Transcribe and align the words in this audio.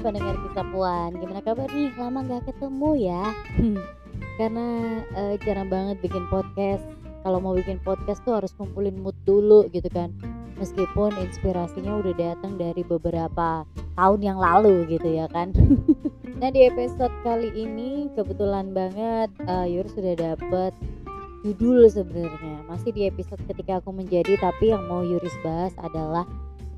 pendengar 0.00 0.34
kisah 0.48 0.66
puan 0.72 1.10
Gimana 1.20 1.40
kabar 1.44 1.68
nih? 1.70 1.92
Lama 2.00 2.24
gak 2.24 2.48
ketemu 2.48 2.90
ya? 2.96 3.24
Karena 4.40 4.66
uh, 5.14 5.34
jarang 5.44 5.68
banget 5.68 6.00
bikin 6.00 6.24
podcast. 6.32 6.84
Kalau 7.20 7.36
mau 7.36 7.52
bikin 7.52 7.76
podcast 7.84 8.24
tuh 8.24 8.40
harus 8.40 8.56
kumpulin 8.56 8.96
mood 8.96 9.16
dulu 9.28 9.68
gitu 9.68 9.86
kan. 9.92 10.08
Meskipun 10.56 11.12
inspirasinya 11.20 12.00
udah 12.00 12.14
datang 12.16 12.56
dari 12.56 12.80
beberapa 12.80 13.64
tahun 13.96 14.20
yang 14.24 14.38
lalu 14.40 14.88
gitu 14.88 15.08
ya 15.08 15.28
kan. 15.28 15.52
Nah 16.40 16.48
di 16.48 16.64
episode 16.64 17.12
kali 17.20 17.52
ini 17.52 18.08
kebetulan 18.16 18.72
banget 18.72 19.28
uh, 19.44 19.68
Yur 19.68 19.84
sudah 19.92 20.16
dapet 20.16 20.72
judul 21.44 21.84
sebenarnya. 21.84 22.64
Masih 22.64 22.96
di 22.96 23.04
episode 23.04 23.44
ketika 23.44 23.84
aku 23.84 23.92
menjadi 23.92 24.40
Tapi 24.40 24.72
yang 24.72 24.88
mau 24.88 25.04
Yuris 25.04 25.36
bahas 25.44 25.76
adalah 25.76 26.24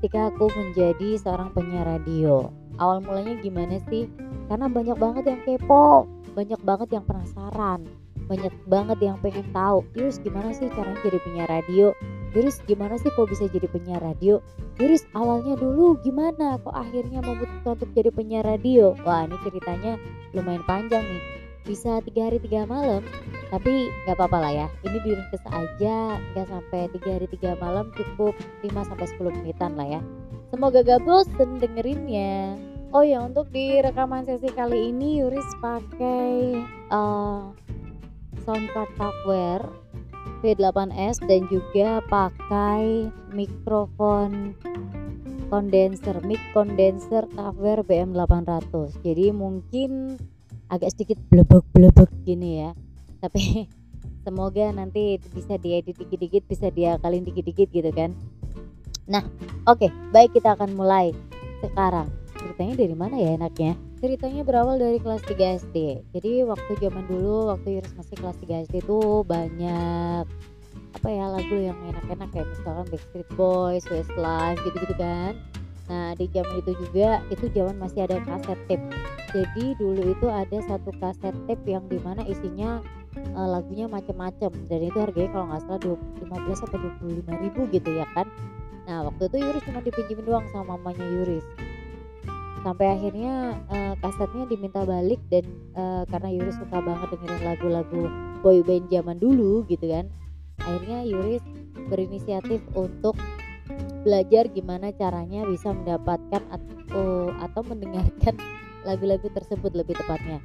ketika 0.03 0.35
aku 0.35 0.51
menjadi 0.51 1.15
seorang 1.15 1.55
penyiar 1.55 1.87
radio 1.87 2.51
awal 2.83 2.99
mulanya 2.99 3.39
gimana 3.39 3.79
sih? 3.87 4.11
Karena 4.51 4.67
banyak 4.67 4.99
banget 4.99 5.23
yang 5.31 5.41
kepo 5.47 6.03
banyak 6.33 6.61
banget 6.65 6.89
yang 6.97 7.05
penasaran 7.05 7.85
banyak 8.25 8.53
banget 8.65 8.97
yang 9.03 9.17
pengen 9.19 9.45
tahu 9.51 9.83
Yus 9.99 10.17
gimana 10.23 10.55
sih 10.55 10.71
caranya 10.71 10.99
jadi 11.03 11.19
penyiar 11.21 11.49
radio? 11.51 11.91
Yus 12.33 12.57
gimana 12.65 12.97
sih 12.97 13.11
kok 13.13 13.29
bisa 13.29 13.45
jadi 13.51 13.67
penyiar 13.69 14.01
radio? 14.01 14.41
Yus 14.81 15.05
awalnya 15.13 15.59
dulu 15.59 15.99
gimana 16.01 16.57
kok 16.63 16.73
akhirnya 16.73 17.21
memutuskan 17.21 17.77
untuk 17.77 17.89
jadi 17.93 18.09
penyiar 18.09 18.45
radio? 18.47 18.95
Wah 19.05 19.27
ini 19.27 19.37
ceritanya 19.43 19.99
lumayan 20.33 20.63
panjang 20.65 21.03
nih. 21.03 21.23
Bisa 21.63 22.03
tiga 22.03 22.27
hari 22.27 22.39
tiga 22.41 22.65
malam 22.65 23.03
tapi 23.51 23.91
nggak 24.07 24.17
apa-apa 24.17 24.37
lah 24.39 24.51
ya. 24.51 24.67
Ini 24.87 24.97
diringkes 25.03 25.43
aja 25.51 26.17
nggak 26.33 26.47
sampai 26.47 26.81
tiga 26.95 27.09
hari 27.19 27.27
tiga 27.29 27.59
malam 27.59 27.91
cukup 27.93 28.33
5 28.65 28.71
sampai 28.89 29.07
10 29.19 29.37
menitan 29.43 29.71
lah 29.77 29.99
ya. 29.99 30.01
Semoga 30.49 30.85
gak 30.85 31.01
bosen 31.01 31.57
dengerinnya 31.57 32.72
oh 32.93 33.01
ya 33.01 33.25
untuk 33.25 33.49
di 33.49 33.81
rekaman 33.81 34.21
sesi 34.21 34.53
kali 34.53 34.93
ini 34.93 35.17
Yuris 35.25 35.49
pakai 35.57 36.61
uh, 36.93 37.49
soundcard 38.45 38.93
hardware 39.01 39.65
V8S 40.45 41.25
dan 41.25 41.49
juga 41.49 42.05
pakai 42.05 43.09
mikrofon 43.33 44.53
kondenser 45.49 46.21
mic 46.21 46.37
kondenser 46.53 47.25
hardware 47.33 47.81
BM800 47.81 49.01
jadi 49.01 49.33
mungkin 49.33 50.21
agak 50.69 50.93
sedikit 50.93 51.17
blebek-blebek 51.29 52.09
gini 52.25 52.65
ya. 52.65 52.77
Tapi 53.21 53.69
semoga 54.25 54.69
nanti 54.69 55.17
bisa 55.33 55.57
diedit 55.57 55.97
dikit-dikit 55.97 56.45
bisa 56.45 56.69
diakalin 56.69 57.25
dikit-dikit 57.25 57.73
gitu 57.73 57.89
kan. 57.89 58.13
Nah 59.09 59.25
oke 59.65 59.81
okay, 59.81 59.89
baik 60.13 60.37
kita 60.37 60.53
akan 60.53 60.77
mulai 60.77 61.09
sekarang 61.61 62.22
ceritanya 62.43 62.73
dari 62.75 62.95
mana 62.95 63.15
ya 63.15 63.29
enaknya 63.39 63.73
ceritanya 64.03 64.41
berawal 64.43 64.75
dari 64.75 64.99
kelas 64.99 65.23
3 65.23 65.63
SD 65.63 65.77
jadi 66.11 66.31
waktu 66.43 66.71
zaman 66.83 67.07
dulu 67.07 67.55
waktu 67.55 67.79
Iris 67.79 67.95
masih 67.95 68.15
kelas 68.19 68.37
3 68.43 68.67
SD 68.67 68.75
itu 68.83 68.99
banyak 69.23 70.25
apa 70.93 71.07
ya 71.09 71.25
lagu 71.31 71.55
yang 71.55 71.79
enak-enak 71.89 72.29
kayak 72.31 72.47
misalkan 72.53 72.85
Backstreet 72.91 73.29
Boys, 73.33 73.83
Westlife 73.89 74.59
gitu-gitu 74.61 74.95
kan 74.99 75.33
Nah 75.91 76.15
di 76.15 76.31
zaman 76.31 76.63
itu 76.63 76.71
juga 76.79 77.19
itu 77.27 77.45
zaman 77.51 77.75
masih 77.75 78.07
ada 78.07 78.17
kaset 78.23 78.59
tape. 78.71 78.87
Jadi 79.35 79.65
dulu 79.75 80.15
itu 80.15 80.27
ada 80.31 80.57
satu 80.63 80.95
kaset 81.01 81.35
tape 81.49 81.65
yang 81.67 81.83
di 81.91 81.99
mana 81.99 82.23
isinya 82.23 82.79
uh, 83.35 83.47
lagunya 83.49 83.89
macam-macam 83.91 84.51
dan 84.71 84.79
itu 84.79 84.97
harganya 84.99 85.29
kalau 85.35 85.45
nggak 85.51 85.61
salah 85.67 85.81
15 85.83 86.61
sampai 86.63 86.79
25 87.03 87.43
ribu 87.43 87.61
gitu 87.75 87.89
ya 87.99 88.07
kan. 88.15 88.27
Nah 88.87 89.11
waktu 89.11 89.27
itu 89.27 89.37
Yuris 89.43 89.63
cuma 89.67 89.79
dipinjemin 89.83 90.23
doang 90.23 90.45
sama 90.55 90.79
mamanya 90.79 91.03
Yuris. 91.03 91.45
Sampai 92.63 92.95
akhirnya 92.95 93.59
uh, 93.67 93.93
kasetnya 93.99 94.47
diminta 94.47 94.87
balik 94.87 95.19
dan 95.27 95.43
uh, 95.75 96.07
karena 96.07 96.31
Yuris 96.31 96.55
suka 96.55 96.79
banget 96.79 97.11
dengerin 97.11 97.43
lagu-lagu 97.43 98.03
boyband 98.39 98.87
zaman 98.87 99.19
dulu 99.19 99.67
gitu 99.67 99.91
kan. 99.91 100.07
Akhirnya 100.63 101.03
Yuris 101.03 101.43
berinisiatif 101.91 102.63
untuk 102.71 103.19
belajar 104.07 104.47
gimana 104.51 104.95
caranya 104.95 105.43
bisa 105.43 105.75
mendapatkan 105.75 106.43
atau 106.51 107.31
atau 107.43 107.61
mendengarkan 107.67 108.35
lagu-lagu 108.87 109.27
tersebut 109.27 109.75
lebih 109.75 109.99
tepatnya. 109.99 110.39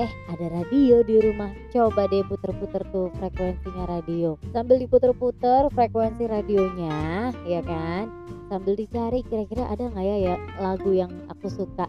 Eh, 0.00 0.08
ada 0.32 0.46
radio 0.48 1.04
di 1.04 1.20
rumah. 1.20 1.52
Coba 1.68 2.08
deh 2.08 2.24
puter-puter 2.24 2.80
tuh 2.88 3.12
frekuensinya 3.20 3.84
radio. 3.84 4.40
Sambil 4.52 4.80
diputer-puter 4.80 5.68
frekuensi 5.68 6.24
radionya, 6.24 7.28
ya 7.44 7.60
kan? 7.60 8.08
Sambil 8.48 8.76
dicari 8.76 9.20
kira-kira 9.28 9.68
ada 9.68 9.92
nggak 9.92 10.04
ya, 10.04 10.16
ya 10.32 10.34
lagu 10.60 10.96
yang 10.96 11.12
aku 11.28 11.52
suka. 11.52 11.88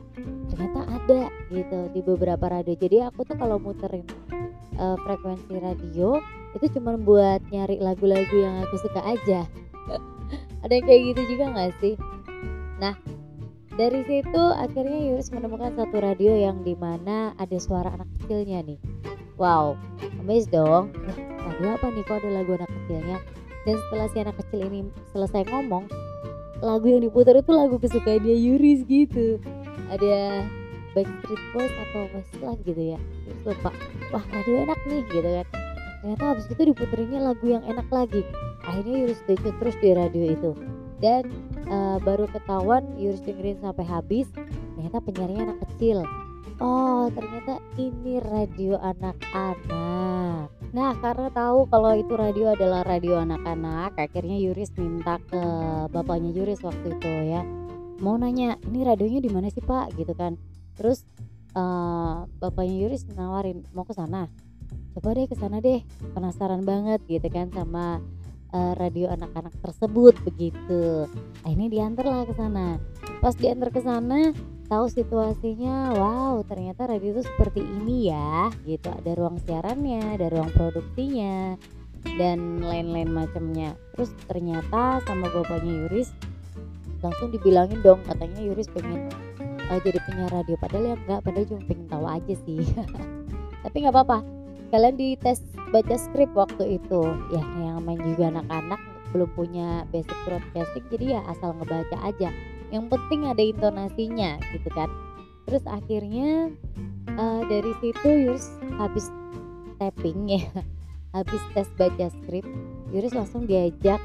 Ternyata 0.52 0.84
ada 0.84 1.22
gitu 1.48 1.80
di 1.96 2.04
beberapa 2.04 2.52
radio. 2.52 2.76
Jadi 2.76 2.98
aku 3.08 3.24
tuh 3.24 3.40
kalau 3.40 3.56
muterin 3.56 4.04
uh, 4.78 4.98
frekuensi 5.04 5.60
radio 5.60 6.20
itu 6.54 6.66
cuma 6.78 6.96
buat 6.98 7.42
nyari 7.50 7.82
lagu-lagu 7.82 8.34
yang 8.34 8.62
aku 8.62 8.78
suka 8.78 9.02
aja 9.02 9.46
ada 10.64 10.74
yang 10.74 10.86
kayak 10.86 11.02
gitu 11.14 11.22
juga 11.36 11.46
nggak 11.50 11.72
sih 11.82 11.96
nah 12.78 12.94
dari 13.74 14.02
situ 14.06 14.44
akhirnya 14.54 15.00
Yuris 15.14 15.34
menemukan 15.34 15.74
satu 15.74 15.98
radio 15.98 16.34
yang 16.38 16.62
di 16.62 16.78
mana 16.78 17.34
ada 17.42 17.58
suara 17.58 17.90
anak 17.94 18.10
kecilnya 18.22 18.62
nih. 18.62 18.80
Wow 19.42 19.76
amazed 20.24 20.56
dong. 20.56 20.96
Radio 21.44 21.76
apa 21.76 21.92
nih 21.92 22.04
kok 22.08 22.18
ada 22.24 22.30
lagu 22.32 22.56
anak 22.56 22.72
kecilnya? 22.72 23.18
Dan 23.64 23.76
setelah 23.88 24.08
si 24.12 24.18
anak 24.24 24.36
kecil 24.40 24.60
ini 24.68 24.80
selesai 25.12 25.44
ngomong 25.52 25.88
lagu 26.64 26.88
yang 26.88 27.04
diputar 27.04 27.36
itu 27.36 27.52
lagu 27.52 27.76
kesukaan 27.76 28.24
dia 28.24 28.36
Yuris 28.36 28.88
gitu. 28.88 29.40
Ada 29.92 30.48
Backstreet 30.96 31.42
Boys 31.52 31.74
atau 31.90 32.08
Westlife 32.16 32.62
gitu 32.64 32.84
ya. 32.96 33.00
Terus 33.44 33.58
lupa 33.60 33.72
wah 34.16 34.24
radio 34.32 34.54
enak 34.64 34.80
nih 34.88 35.04
gitu 35.12 35.30
kan. 35.42 35.48
Ternyata 36.04 36.24
habis 36.36 36.46
itu 36.48 36.62
diputerinnya 36.72 37.20
lagu 37.20 37.46
yang 37.48 37.64
enak 37.68 37.88
lagi. 37.92 38.24
Akhirnya 38.64 38.96
Yuris 39.04 39.20
dengerin 39.28 39.56
terus 39.60 39.76
di 39.84 39.90
radio 39.92 40.24
itu. 40.32 40.52
Dan 41.04 41.28
uh, 41.70 41.98
baru 42.02 42.26
ketahuan 42.32 42.84
Yuris 43.00 43.24
dengerin 43.24 43.60
sampai 43.62 43.86
habis 43.88 44.28
ternyata 44.76 44.98
penyiarnya 45.04 45.40
anak 45.52 45.60
kecil. 45.68 46.04
Oh 46.62 47.10
ternyata 47.10 47.58
ini 47.82 48.22
radio 48.22 48.78
anak-anak. 48.78 50.48
Nah 50.74 50.92
karena 51.02 51.28
tahu 51.34 51.66
kalau 51.70 51.92
itu 51.98 52.14
radio 52.14 52.54
adalah 52.54 52.86
radio 52.86 53.20
anak-anak 53.20 53.98
akhirnya 53.98 54.38
Yuris 54.38 54.74
minta 54.78 55.18
ke 55.28 55.44
bapaknya 55.90 56.30
Yuris 56.34 56.62
waktu 56.62 56.94
itu 56.94 57.12
ya. 57.30 57.42
Mau 58.04 58.20
nanya 58.20 58.60
ini 58.68 58.84
radionya 58.84 59.22
di 59.24 59.32
mana 59.32 59.48
sih 59.50 59.64
pak? 59.64 59.96
Gitu 59.98 60.14
kan. 60.14 60.38
Terus 60.78 61.06
uh, 61.58 62.26
bapaknya 62.38 62.86
Yuris 62.86 63.10
nawarin 63.14 63.66
mau 63.74 63.86
ke 63.88 63.94
sana? 63.96 64.30
Coba 64.94 65.18
deh 65.18 65.26
ke 65.26 65.34
sana 65.34 65.58
deh 65.58 65.82
penasaran 66.14 66.62
banget 66.62 67.02
gitu 67.10 67.26
kan 67.34 67.50
sama 67.50 67.98
uh, 68.54 68.74
radio 68.78 69.10
anak-anak 69.12 69.52
tersebut 69.60 70.14
begitu. 70.24 71.10
Nah, 71.44 71.50
ini 71.50 71.68
diantar 71.68 72.06
lah 72.06 72.24
ke 72.24 72.34
sana. 72.38 72.78
Pas 73.20 73.36
diantar 73.36 73.70
ke 73.74 73.82
sana, 73.82 74.32
tahu 74.70 74.86
situasinya, 74.88 75.98
wow, 75.98 76.46
ternyata 76.48 76.88
radio 76.88 77.18
itu 77.18 77.26
seperti 77.26 77.66
ini 77.66 78.14
ya, 78.14 78.54
gitu. 78.64 78.94
Ada 78.94 79.18
ruang 79.18 79.42
siarannya, 79.44 80.16
ada 80.16 80.28
ruang 80.32 80.54
produksinya, 80.54 81.58
dan 82.16 82.62
lain-lain 82.62 83.10
macamnya. 83.10 83.76
Terus 83.98 84.14
ternyata 84.30 85.02
sama 85.04 85.28
bapaknya 85.32 85.88
Yuris 85.88 86.14
langsung 87.04 87.36
dibilangin 87.36 87.84
dong, 87.84 88.00
katanya 88.08 88.40
Yuris 88.40 88.72
pengen 88.72 89.12
uh, 89.68 89.80
jadi 89.84 90.00
penyiar 90.08 90.32
radio. 90.32 90.56
Padahal 90.56 90.86
ya 90.94 90.96
enggak, 90.96 91.20
padahal 91.26 91.46
cuma 91.52 91.62
pengen 91.68 91.88
tahu 91.92 92.06
aja 92.08 92.34
sih. 92.48 92.64
Tapi 93.64 93.76
nggak 93.84 93.96
apa-apa, 93.96 94.18
kalian 94.74 94.98
dites 94.98 95.46
baca 95.70 95.96
skrip 96.02 96.34
waktu 96.34 96.82
itu. 96.82 97.06
Ya 97.30 97.46
yang 97.62 97.86
main 97.86 98.02
juga 98.02 98.34
anak-anak 98.34 98.82
belum 99.14 99.30
punya 99.38 99.86
basic 99.94 100.18
broadcasting 100.26 100.82
jadi 100.90 101.06
ya 101.16 101.22
asal 101.30 101.54
ngebaca 101.54 101.98
aja. 102.02 102.34
Yang 102.74 102.90
penting 102.90 103.30
ada 103.30 103.44
intonasinya 103.46 104.42
gitu 104.50 104.70
kan. 104.74 104.90
Terus 105.46 105.62
akhirnya 105.70 106.50
uh, 107.14 107.46
dari 107.46 107.70
situ 107.86 108.10
Yuris 108.10 108.50
habis 108.82 109.14
tapping 109.78 110.42
ya 110.42 110.42
habis 111.16 111.44
tes 111.54 111.70
baca 111.78 112.10
skrip 112.10 112.46
Yuris 112.90 113.14
langsung 113.14 113.46
diajak 113.46 114.02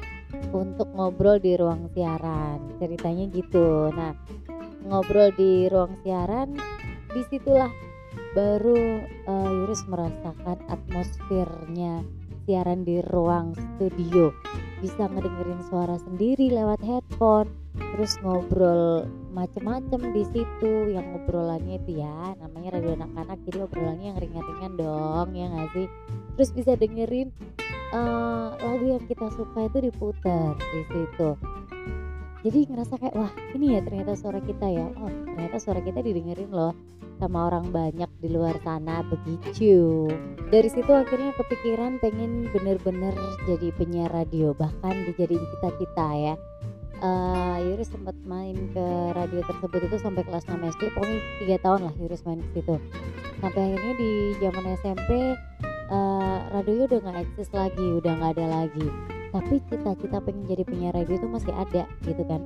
untuk 0.53 0.85
ngobrol 0.93 1.41
di 1.41 1.57
ruang 1.57 1.89
siaran. 1.97 2.61
Ceritanya 2.77 3.25
gitu. 3.33 3.89
Nah 3.89 4.13
ngobrol 4.85 5.33
di 5.33 5.65
ruang 5.65 5.97
siaran 6.05 6.53
di 7.09 7.25
situlah 7.25 7.73
baru 8.37 9.01
uh, 9.25 9.48
Yuris 9.69 9.85
merasakan 9.85 10.57
atmosfernya 10.65 12.01
siaran 12.49 12.81
di 12.81 13.05
ruang 13.05 13.53
studio. 13.53 14.33
Bisa 14.81 15.05
ngedengerin 15.05 15.61
suara 15.69 15.93
sendiri 16.01 16.49
lewat 16.49 16.81
headphone 16.81 17.53
terus 17.77 18.17
ngobrol 18.25 19.05
macem-macem 19.29 20.09
di 20.09 20.25
situ. 20.33 20.89
Yang 20.89 21.13
ngobrolannya 21.13 21.85
itu 21.85 22.01
ya 22.01 22.33
namanya 22.41 22.81
radio 22.81 22.97
anak-anak 22.97 23.37
jadi 23.45 23.57
obrolannya 23.69 24.07
yang 24.09 24.17
ringan-ringan 24.17 24.73
dong 24.73 25.37
ya 25.37 25.45
nggak 25.53 25.69
sih? 25.77 25.87
Terus 26.33 26.49
bisa 26.49 26.71
dengerin 26.73 27.29
uh, 27.93 28.57
lagu 28.57 28.85
yang 28.89 29.05
kita 29.05 29.29
suka 29.37 29.69
itu 29.69 29.85
diputar 29.85 30.57
di 30.57 30.81
situ 30.89 31.37
jadi 32.39 32.71
ngerasa 32.71 32.95
kayak 32.95 33.15
wah 33.19 33.31
ini 33.51 33.75
ya 33.75 33.79
ternyata 33.83 34.15
suara 34.15 34.39
kita 34.39 34.67
ya. 34.71 34.87
Oh 34.95 35.11
ternyata 35.35 35.57
suara 35.59 35.81
kita 35.83 35.99
didengerin 35.99 36.51
loh 36.51 36.71
sama 37.19 37.51
orang 37.51 37.67
banyak 37.75 38.07
di 38.23 38.27
luar 38.31 38.55
sana 38.63 39.03
begitu. 39.11 40.07
Dari 40.47 40.69
situ 40.71 40.87
akhirnya 40.87 41.35
kepikiran 41.35 41.99
pengen 41.99 42.47
bener-bener 42.55 43.11
jadi 43.43 43.75
penyiar 43.75 44.11
radio 44.15 44.55
bahkan 44.55 45.03
dijadiin 45.11 45.43
cita-cita 45.43 46.07
ya. 46.15 46.35
Uh, 46.99 47.55
Yuris 47.63 47.91
sempat 47.95 48.15
main 48.27 48.55
ke 48.75 48.87
radio 49.15 49.39
tersebut 49.47 49.87
itu 49.87 49.97
sampai 50.03 50.19
kelas 50.27 50.43
6 50.51 50.59
SD 50.59 50.91
pokoknya 50.91 51.19
tiga 51.39 51.55
tahun 51.63 51.81
lah 51.87 51.93
Yuris 51.99 52.23
main 52.23 52.39
ke 52.39 52.59
situ. 52.59 52.75
Sampai 53.39 53.71
akhirnya 53.71 53.93
di 53.99 54.11
zaman 54.39 54.63
SMP 54.79 55.11
uh, 55.91 56.39
radionya 56.55 56.85
udah 56.87 56.99
nggak 57.03 57.19
eksis 57.23 57.49
lagi 57.51 57.87
udah 57.99 58.11
nggak 58.15 58.31
ada 58.39 58.47
lagi 58.63 58.87
tapi 59.29 59.61
cita-cita 59.69 60.17
pengen 60.21 60.45
jadi 60.49 60.63
penyiar 60.65 60.93
radio 60.97 61.15
itu 61.17 61.27
masih 61.29 61.53
ada 61.53 61.83
gitu 62.05 62.23
kan. 62.25 62.41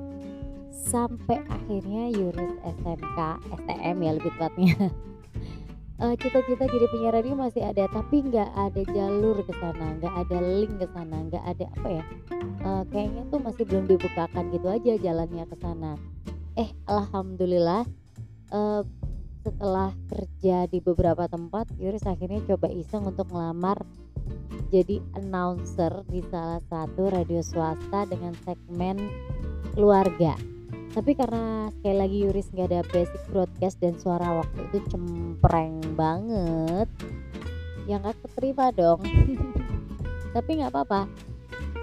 Sampai 0.70 1.40
akhirnya 1.48 2.12
Yuris 2.12 2.54
SMK 2.60 3.18
STM 3.64 3.96
ya 4.04 4.10
lebih 4.16 4.32
tepatnya. 4.36 4.76
Uh, 5.96 6.14
cita-cita 6.20 6.64
jadi 6.68 6.86
penyiar 6.92 7.14
radio 7.16 7.34
masih 7.34 7.62
ada 7.64 7.88
tapi 7.88 8.24
nggak 8.26 8.50
ada 8.52 8.82
jalur 8.92 9.40
ke 9.46 9.52
sana 9.62 9.94
nggak 10.02 10.14
ada 10.26 10.38
link 10.42 10.74
ke 10.82 10.86
sana 10.90 11.16
nggak 11.30 11.44
ada 11.46 11.64
apa 11.78 11.88
ya 11.88 12.04
uh, 12.64 12.82
kayaknya 12.88 13.22
tuh 13.28 13.40
masih 13.44 13.64
belum 13.68 13.84
dibukakan 13.86 14.44
gitu 14.50 14.66
aja 14.72 14.92
jalannya 14.98 15.44
ke 15.46 15.56
sana. 15.60 15.92
Eh 16.54 16.70
alhamdulillah 16.88 17.84
uh, 18.50 18.82
setelah 19.44 19.92
kerja 20.08 20.64
di 20.72 20.80
beberapa 20.80 21.28
tempat 21.28 21.68
Yuris 21.76 22.08
akhirnya 22.08 22.40
coba 22.48 22.72
iseng 22.72 23.04
untuk 23.04 23.28
ngelamar 23.28 23.84
jadi 24.74 24.98
announcer 25.14 26.02
di 26.10 26.18
salah 26.34 26.58
satu 26.66 27.06
radio 27.06 27.38
swasta 27.38 28.10
dengan 28.10 28.34
segmen 28.42 28.98
keluarga. 29.70 30.34
Tapi 30.94 31.14
karena 31.14 31.70
sekali 31.74 31.96
lagi 31.98 32.16
Yuris 32.26 32.50
nggak 32.54 32.68
ada 32.70 32.82
basic 32.90 33.22
broadcast 33.30 33.78
dan 33.82 33.94
suara 33.98 34.42
waktu 34.42 34.66
itu 34.70 34.78
cempreng 34.90 35.78
banget 35.98 36.90
yang 37.86 38.02
nggak 38.02 38.18
keterima 38.26 38.74
dong. 38.74 39.02
Tapi 40.34 40.50
nggak 40.58 40.74
apa-apa. 40.74 41.06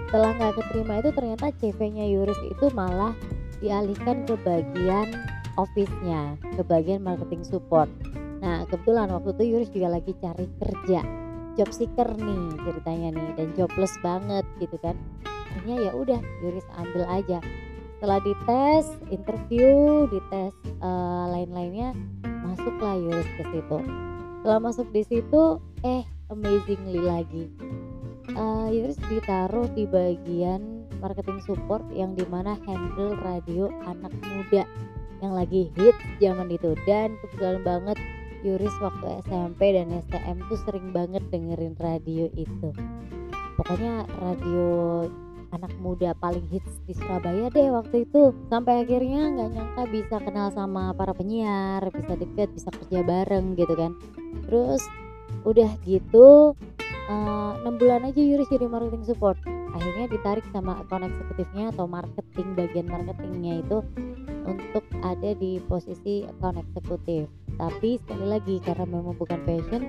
Setelah 0.08 0.32
nggak 0.36 0.54
keterima 0.60 1.00
itu 1.00 1.10
ternyata 1.16 1.46
CV-nya 1.60 2.04
Yuris 2.08 2.40
itu 2.44 2.68
malah 2.76 3.16
dialihkan 3.64 4.28
ke 4.28 4.36
bagian 4.44 5.16
office-nya 5.56 6.36
ke 6.56 6.60
bagian 6.64 7.00
marketing 7.00 7.44
support. 7.44 7.88
Nah 8.44 8.68
kebetulan 8.68 9.12
waktu 9.12 9.32
itu 9.36 9.44
Yuris 9.56 9.70
juga 9.72 9.96
lagi 9.96 10.12
cari 10.20 10.44
kerja 10.60 11.21
job 11.58 11.70
seeker 11.70 12.08
nih 12.16 12.56
ceritanya 12.64 13.08
nih 13.16 13.30
dan 13.36 13.48
jobless 13.56 13.94
banget 14.00 14.44
gitu 14.58 14.76
kan. 14.80 14.96
Akhirnya 15.52 15.90
ya 15.90 15.92
udah 15.92 16.20
Yuris 16.40 16.66
ambil 16.80 17.04
aja. 17.08 17.38
Setelah 18.00 18.18
dites 18.24 18.86
interview 19.14 20.04
dites 20.10 20.54
uh, 20.82 21.30
lain-lainnya 21.30 21.94
masuklah 22.42 22.98
Yuris 22.98 23.28
ke 23.38 23.42
situ. 23.52 23.78
Setelah 24.42 24.58
masuk 24.58 24.88
di 24.90 25.02
situ 25.06 25.42
eh 25.86 26.02
amazingly 26.32 26.98
lagi. 26.98 27.46
Uh, 28.32 28.72
Yuris 28.72 28.98
ditaruh 29.06 29.68
di 29.76 29.84
bagian 29.84 30.88
marketing 30.98 31.42
support 31.44 31.82
yang 31.92 32.16
di 32.16 32.24
mana 32.30 32.56
handle 32.64 33.18
radio 33.20 33.68
anak 33.84 34.14
muda 34.24 34.64
yang 35.20 35.34
lagi 35.36 35.70
hit 35.76 35.94
zaman 36.18 36.48
itu. 36.50 36.74
Dan 36.88 37.14
kebetulan 37.22 37.62
banget 37.62 37.98
Yuris 38.42 38.74
waktu 38.82 39.22
SMP 39.22 39.70
dan 39.70 39.94
STM 40.02 40.42
tuh 40.50 40.58
sering 40.66 40.90
banget 40.90 41.22
dengerin 41.30 41.78
radio 41.78 42.26
itu. 42.34 42.74
Pokoknya 43.54 44.02
radio 44.18 45.06
anak 45.54 45.70
muda 45.78 46.10
paling 46.18 46.42
hits 46.50 46.82
di 46.82 46.98
Surabaya 46.98 47.46
deh 47.54 47.70
waktu 47.70 48.02
itu. 48.02 48.34
Sampai 48.50 48.82
akhirnya 48.82 49.30
nggak 49.30 49.50
nyangka 49.54 49.82
bisa 49.94 50.16
kenal 50.18 50.50
sama 50.50 50.90
para 50.90 51.14
penyiar 51.14 51.86
bisa 51.94 52.18
deket 52.18 52.50
bisa 52.50 52.74
kerja 52.74 53.06
bareng 53.06 53.54
gitu 53.54 53.78
kan. 53.78 53.94
Terus 54.50 54.82
udah 55.46 55.70
gitu 55.86 56.58
eh, 56.82 57.52
enam 57.62 57.74
uh, 57.74 57.78
bulan 57.78 58.10
aja 58.10 58.18
Yuris 58.18 58.50
jadi 58.50 58.66
marketing 58.66 59.06
support. 59.06 59.38
Akhirnya 59.70 60.10
ditarik 60.10 60.44
sama 60.50 60.82
akun 60.82 61.06
eksekutifnya 61.06 61.70
atau 61.70 61.86
marketing 61.86 62.58
bagian 62.58 62.90
marketingnya 62.90 63.62
itu 63.62 63.86
untuk 64.50 64.82
ada 65.06 65.30
di 65.38 65.62
posisi 65.70 66.26
akun 66.26 66.58
eksekutif 66.58 67.30
tapi 67.56 68.00
sekali 68.02 68.26
lagi 68.26 68.56
karena 68.64 68.84
memang 68.88 69.16
bukan 69.16 69.40
passion 69.44 69.82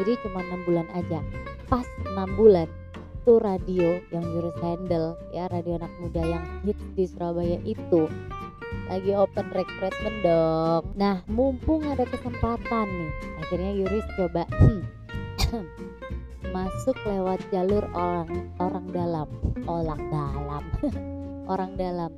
jadi 0.00 0.12
cuma 0.24 0.40
enam 0.40 0.60
bulan 0.64 0.88
aja. 0.96 1.20
Pas 1.68 1.84
enam 2.08 2.32
bulan 2.34 2.68
itu 3.20 3.36
radio 3.36 4.00
yang 4.08 4.24
jurus 4.32 4.56
handle 4.64 5.12
ya 5.36 5.44
radio 5.52 5.76
anak 5.76 5.92
muda 6.00 6.24
yang 6.24 6.44
hits 6.64 6.80
di 6.96 7.04
Surabaya 7.04 7.60
itu 7.68 8.08
lagi 8.88 9.12
open 9.12 9.52
recruitment 9.52 10.18
dong. 10.24 10.82
Nah 10.96 11.20
mumpung 11.28 11.84
ada 11.84 12.08
kesempatan 12.08 12.88
nih 12.88 13.12
akhirnya 13.44 13.72
Yuris 13.76 14.06
coba 14.16 14.48
hmm, 14.48 14.82
masuk 16.56 16.96
lewat 17.04 17.44
jalur 17.52 17.84
orang 17.92 18.48
orang 18.56 18.86
dalam. 18.88 19.28
Orang 19.68 20.02
dalam. 20.08 20.62
Orang 21.50 21.74
dalam. 21.74 22.14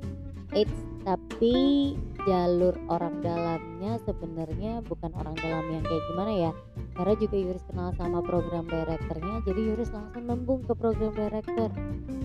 It's 0.53 0.77
tapi 1.03 1.97
jalur 2.23 2.75
orang 2.87 3.19
dalamnya 3.19 3.99
sebenarnya 4.07 4.79
bukan 4.87 5.11
orang 5.15 5.35
dalam 5.39 5.65
yang 5.71 5.83
kayak 5.83 6.03
gimana 6.11 6.31
ya. 6.31 6.51
Karena 6.93 7.13
juga 7.19 7.35
Yuris 7.35 7.63
kenal 7.67 7.89
sama 7.99 8.19
program 8.23 8.65
directornya 8.69 9.43
jadi 9.43 9.61
Yuris 9.73 9.89
langsung 9.91 10.23
nembung 10.23 10.61
ke 10.63 10.73
program 10.77 11.11
director. 11.11 11.69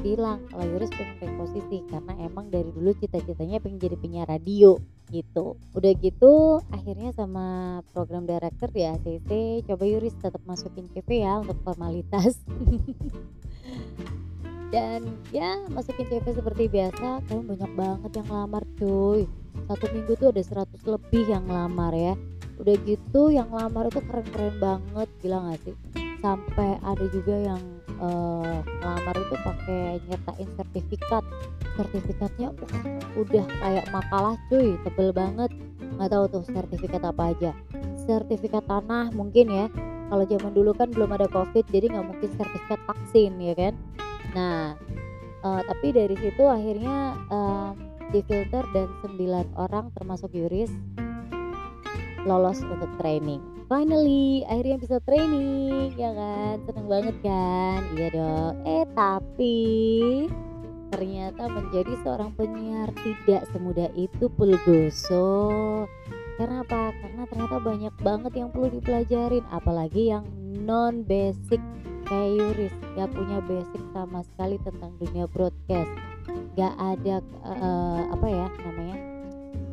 Bilang 0.04 0.46
kalau 0.52 0.64
Yuris 0.66 0.90
pengen 0.94 1.34
posisi 1.40 1.82
karena 1.90 2.14
emang 2.22 2.46
dari 2.52 2.70
dulu 2.70 2.94
cita-citanya 2.94 3.58
pengen 3.58 3.82
jadi 3.82 3.96
penyiar 3.98 4.28
radio 4.30 4.78
gitu. 5.10 5.58
Udah 5.74 5.92
gitu 5.98 6.62
akhirnya 6.70 7.10
sama 7.16 7.80
program 7.90 8.28
director 8.28 8.70
di 8.70 8.86
ACC 8.86 9.30
coba 9.66 9.84
Yuris 9.88 10.14
tetap 10.20 10.42
masukin 10.46 10.86
CV 10.94 11.26
ya 11.26 11.42
untuk 11.42 11.58
formalitas. 11.66 12.38
Dan 14.68 15.16
ya 15.32 15.64
masukin 15.72 16.04
CV 16.12 16.28
seperti 16.28 16.68
biasa 16.68 17.24
kamu 17.24 17.56
banyak 17.56 17.72
banget 17.72 18.10
yang 18.20 18.28
lamar 18.28 18.62
cuy 18.76 19.24
satu 19.68 19.84
minggu 19.92 20.16
tuh 20.16 20.32
ada 20.32 20.40
100 20.40 20.80
lebih 20.88 21.28
yang 21.28 21.44
lamar 21.44 21.92
ya. 21.92 22.16
Udah 22.56 22.74
gitu 22.88 23.28
yang 23.28 23.52
lamar 23.52 23.92
itu 23.92 24.00
keren-keren 24.00 24.56
banget 24.56 25.08
gila 25.20 25.52
gak 25.52 25.60
sih? 25.68 25.76
Sampai 26.18 26.80
ada 26.82 27.04
juga 27.12 27.36
yang 27.36 27.62
uh, 28.00 28.58
ngelamar 28.64 29.14
itu 29.20 29.34
pakai 29.44 29.82
nyertain 30.08 30.48
sertifikat. 30.56 31.24
Sertifikatnya 31.76 32.48
wah, 32.56 32.82
udah 33.14 33.46
kayak 33.46 33.86
makalah 33.92 34.34
cuy 34.50 34.74
tebel 34.82 35.12
banget. 35.12 35.52
Nggak 36.00 36.10
tahu 36.10 36.24
tuh 36.32 36.44
sertifikat 36.48 37.02
apa 37.04 37.22
aja. 37.36 37.50
Sertifikat 38.08 38.64
tanah 38.66 39.12
mungkin 39.14 39.46
ya. 39.52 39.66
Kalau 40.08 40.24
zaman 40.24 40.52
dulu 40.56 40.72
kan 40.72 40.88
belum 40.88 41.12
ada 41.12 41.28
covid 41.28 41.68
jadi 41.68 41.92
nggak 41.92 42.06
mungkin 42.08 42.30
sertifikat 42.34 42.80
vaksin 42.88 43.36
ya 43.38 43.54
kan? 43.54 43.74
Nah, 44.32 44.74
uh, 45.44 45.60
tapi 45.68 45.92
dari 45.92 46.16
situ 46.16 46.42
akhirnya 46.48 47.14
uh, 47.28 47.76
difilter 48.10 48.64
dan 48.74 48.88
9 49.04 49.54
orang 49.56 49.92
termasuk 49.96 50.32
Yuris 50.32 50.72
lolos 52.26 52.60
untuk 52.66 52.90
training. 53.00 53.40
Finally, 53.68 54.48
akhirnya 54.48 54.76
bisa 54.80 54.96
training, 55.04 55.92
ya 55.96 56.12
kan? 56.16 56.56
Seneng 56.64 56.86
banget 56.88 57.16
kan? 57.20 57.80
Iya 57.96 58.08
dong. 58.16 58.54
Eh, 58.64 58.84
tapi 58.96 59.56
ternyata 60.88 61.52
menjadi 61.52 61.92
seorang 62.00 62.32
penyiar 62.32 62.88
tidak 63.04 63.44
semudah 63.52 63.92
itu 63.92 64.32
Pulgoso. 64.32 65.84
Karena 66.40 66.64
apa? 66.64 66.96
Karena 66.96 67.22
ternyata 67.28 67.56
banyak 67.60 67.94
banget 68.00 68.32
yang 68.40 68.48
perlu 68.48 68.72
dipelajarin, 68.72 69.44
apalagi 69.52 70.16
yang 70.16 70.24
non 70.64 71.04
basic 71.04 71.60
kayak 72.08 72.40
Yuris 72.40 72.74
gak 72.96 73.12
punya 73.12 73.38
basic 73.44 73.82
sama 73.92 74.24
sekali 74.24 74.56
tentang 74.64 74.96
dunia 74.96 75.28
broadcast 75.28 75.92
gak 76.58 76.74
ada 76.74 77.22
uh, 77.46 78.02
apa 78.10 78.26
ya 78.26 78.46
namanya 78.66 78.98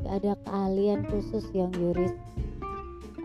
gak 0.05 0.13
ada 0.21 0.31
keahlian 0.45 1.01
khusus 1.09 1.49
yang 1.57 1.73
Yuris 1.81 2.13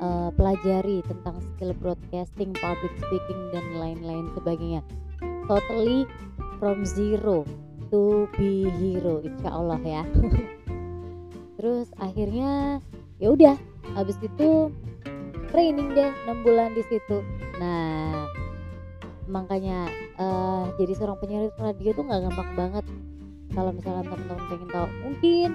uh, 0.00 0.33
pelajari 0.35 1.05
tentang 1.05 1.38
skill 1.45 1.76
broadcasting, 1.76 2.57
public 2.57 2.93
speaking 2.97 3.40
dan 3.52 3.64
lain-lain 3.76 4.33
sebagainya. 4.33 4.81
Totally 5.45 6.09
from 6.57 6.88
zero 6.88 7.45
to 7.93 8.25
be 8.40 8.64
hero 8.81 9.21
insya 9.21 9.52
Allah 9.52 9.81
ya. 9.85 10.02
Terus 11.61 11.93
akhirnya 12.00 12.81
ya 13.21 13.29
udah 13.37 13.57
habis 13.93 14.17
itu 14.25 14.73
training 15.52 15.93
deh 15.93 16.11
6 16.25 16.47
bulan 16.47 16.73
di 16.73 16.81
situ. 16.88 17.21
Nah 17.61 18.25
makanya 19.31 19.87
uh, 20.19 20.67
jadi 20.81 20.97
seorang 20.97 21.21
penyiar 21.21 21.52
radio 21.61 21.93
tuh 21.95 22.02
nggak 22.09 22.21
gampang 22.25 22.50
banget 22.57 22.85
kalau 23.50 23.71
misalnya 23.75 24.07
teman-teman 24.07 24.47
pengen 24.47 24.69
tahu 24.71 24.87
mungkin 25.02 25.50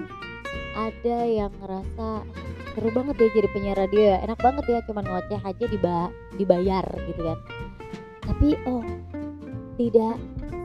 ada 0.76 1.18
yang 1.24 1.52
ngerasa 1.60 2.08
seru 2.76 2.92
banget 2.92 3.16
ya 3.16 3.28
jadi 3.40 3.48
penyiar 3.56 3.76
radio 3.80 4.02
ya. 4.04 4.16
Enak 4.28 4.38
banget 4.44 4.64
ya 4.68 4.78
cuman 4.84 5.04
ngoceh 5.08 5.40
aja 5.40 5.64
diba 5.64 6.12
dibayar 6.36 6.84
gitu 7.08 7.20
kan. 7.24 7.38
Tapi 8.20 8.48
oh 8.68 8.84
tidak 9.80 10.16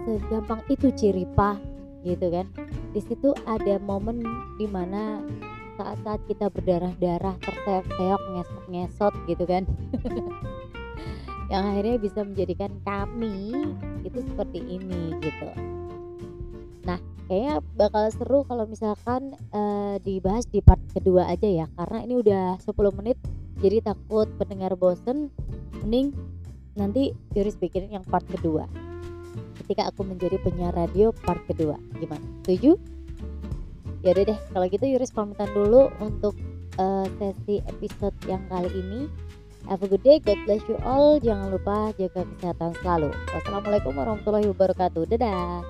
segampang 0.03 0.61
itu 0.67 0.87
ciri 0.91 1.23
pah 1.31 1.55
gitu 2.03 2.27
kan. 2.27 2.51
Di 2.91 2.99
situ 2.99 3.31
ada 3.47 3.79
momen 3.79 4.19
di 4.59 4.67
mana 4.67 5.23
saat-saat 5.79 6.19
kita 6.27 6.51
berdarah-darah 6.51 7.39
terseok-seok 7.39 8.21
ngesot-ngesot 8.35 9.13
gitu 9.31 9.43
kan. 9.47 9.63
Yang 11.51 11.63
akhirnya 11.67 11.95
bisa 11.99 12.19
menjadikan 12.23 12.71
kami 12.83 13.55
itu 14.03 14.19
seperti 14.23 14.59
ini 14.67 15.15
gitu 15.23 15.71
nah 16.85 16.97
kayaknya 17.31 17.63
bakal 17.79 18.03
seru 18.11 18.39
kalau 18.43 18.67
misalkan 18.67 19.31
uh, 19.55 19.95
dibahas 20.03 20.43
di 20.51 20.59
part 20.59 20.81
kedua 20.91 21.31
aja 21.31 21.47
ya 21.47 21.65
karena 21.79 22.03
ini 22.03 22.13
udah 22.19 22.59
10 22.59 22.99
menit 22.99 23.17
jadi 23.61 23.79
takut 23.79 24.27
pendengar 24.35 24.75
bosen 24.75 25.31
mending 25.79 26.11
nanti 26.75 27.15
Yuris 27.31 27.55
bikin 27.55 27.87
yang 27.87 28.03
part 28.03 28.25
kedua 28.27 28.67
ketika 29.63 29.87
aku 29.87 30.03
menjadi 30.03 30.41
penyiar 30.43 30.75
radio 30.75 31.15
part 31.23 31.39
kedua 31.47 31.79
gimana 32.01 32.23
setuju 32.43 32.75
ya 34.01 34.11
udah 34.11 34.25
deh 34.33 34.39
kalau 34.51 34.65
gitu 34.67 34.85
Yuris 34.89 35.13
pamitan 35.13 35.47
dulu 35.55 35.87
untuk 36.03 36.33
uh, 36.81 37.07
sesi 37.21 37.63
episode 37.69 38.15
yang 38.27 38.41
kali 38.49 38.67
ini 38.75 39.07
Have 39.69 39.85
a 39.85 39.87
good 39.87 40.01
day, 40.01 40.17
God 40.17 40.41
bless 40.49 40.65
you 40.65 40.73
all. 40.81 41.21
Jangan 41.21 41.53
lupa 41.53 41.93
jaga 41.93 42.25
kesehatan 42.25 42.73
selalu. 42.81 43.13
Wassalamualaikum 43.29 43.93
warahmatullahi 43.93 44.49
wabarakatuh. 44.49 45.05
Dadah. 45.05 45.61